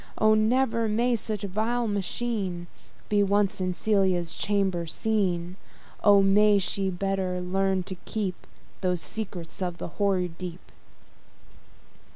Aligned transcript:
O! 0.17 0.33
ne'er 0.33 0.87
may 0.87 1.15
such 1.15 1.43
a 1.43 1.47
vile 1.47 1.87
machine 1.87 2.65
Be 3.07 3.21
once 3.21 3.61
in 3.61 3.75
Celia's 3.75 4.33
chamber 4.33 4.87
seen! 4.87 5.57
O! 6.03 6.23
may 6.23 6.57
she 6.57 6.89
better 6.89 7.39
learn 7.39 7.83
to 7.83 7.93
keep 8.05 8.47
Those 8.81 8.99
"secrets 9.01 9.61
of 9.61 9.77
the 9.77 9.89
hoary 9.99 10.29
deep." 10.35 10.71